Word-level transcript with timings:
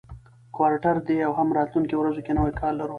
کوارټر 0.55 0.95
دی 1.07 1.17
او 1.27 1.31
هم 1.39 1.49
راتلونکو 1.57 1.95
ورځو 1.99 2.21
کې 2.25 2.31
نوی 2.37 2.53
کال 2.59 2.73
لرو، 2.77 2.89